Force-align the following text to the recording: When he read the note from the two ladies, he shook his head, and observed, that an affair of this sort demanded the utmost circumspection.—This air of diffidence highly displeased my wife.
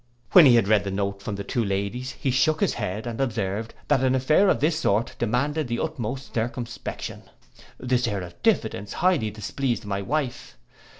When 0.31 0.47
he 0.47 0.59
read 0.59 0.83
the 0.83 0.89
note 0.89 1.21
from 1.21 1.35
the 1.35 1.43
two 1.43 1.63
ladies, 1.63 2.13
he 2.13 2.31
shook 2.31 2.59
his 2.61 2.73
head, 2.73 3.05
and 3.05 3.21
observed, 3.21 3.75
that 3.87 4.03
an 4.03 4.15
affair 4.15 4.49
of 4.49 4.59
this 4.59 4.79
sort 4.79 5.13
demanded 5.19 5.67
the 5.67 5.77
utmost 5.77 6.33
circumspection.—This 6.33 8.07
air 8.07 8.23
of 8.23 8.41
diffidence 8.41 8.93
highly 8.93 9.29
displeased 9.29 9.85
my 9.85 10.01
wife. 10.01 10.57